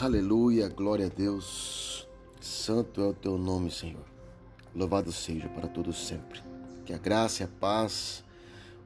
[0.00, 2.06] Aleluia, glória a Deus.
[2.40, 4.04] Santo é o teu nome, Senhor.
[4.72, 6.40] Louvado seja para todos sempre.
[6.86, 8.22] Que a graça a paz,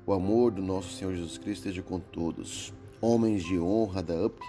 [0.06, 2.72] o amor do nosso Senhor Jesus Cristo esteja com todos.
[2.98, 4.40] Homens de honra da UP.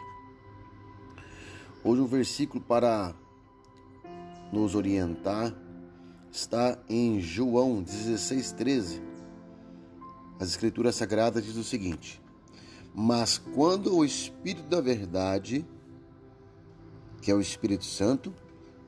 [1.83, 3.13] Hoje o um versículo para
[4.49, 5.53] nos orientar
[6.31, 9.01] está em João 16:13.
[10.39, 12.21] As escrituras sagradas diz o seguinte:
[12.95, 15.65] Mas quando o Espírito da verdade
[17.23, 18.33] que é o Espírito Santo,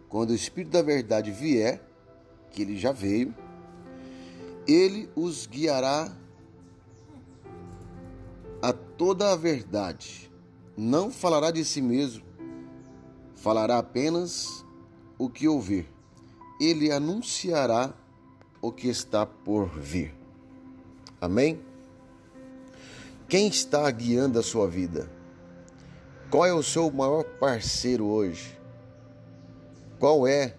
[0.10, 1.82] quando o Espírito da Verdade vier,
[2.52, 3.34] que ele já veio,
[4.68, 6.12] ele os guiará
[8.62, 10.30] a toda a verdade.
[10.76, 12.26] Não falará de si mesmo,
[13.36, 14.66] falará apenas
[15.18, 15.88] o que ouvir.
[16.60, 17.94] Ele anunciará
[18.62, 20.14] o que está por vir.
[21.22, 21.62] Amém?
[23.30, 25.15] Quem está guiando a sua vida?
[26.36, 28.60] Qual é o seu maior parceiro hoje?
[29.98, 30.54] Qual é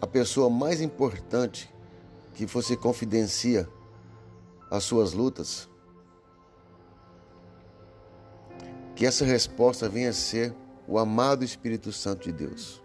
[0.00, 1.70] a pessoa mais importante
[2.32, 3.68] que você confidencia
[4.70, 5.68] as suas lutas?
[8.96, 10.54] Que essa resposta venha a ser
[10.88, 12.82] o amado Espírito Santo de Deus.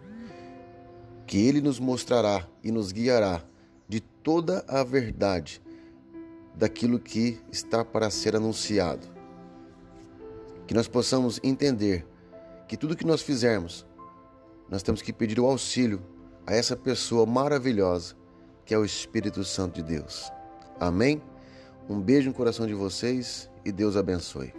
[1.25, 3.41] Que ele nos mostrará e nos guiará
[3.87, 5.61] de toda a verdade
[6.53, 9.18] daquilo que está para ser anunciado
[10.69, 12.05] que nós possamos entender
[12.67, 13.87] que tudo que nós fizermos,
[14.69, 15.99] nós temos que pedir o auxílio
[16.45, 18.15] a essa pessoa maravilhosa
[18.63, 20.31] que é o Espírito Santo de Deus.
[20.79, 21.23] Amém?
[21.89, 24.58] Um beijo no coração de vocês e Deus abençoe.